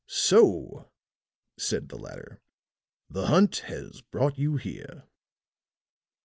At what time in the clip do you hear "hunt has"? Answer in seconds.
3.27-4.01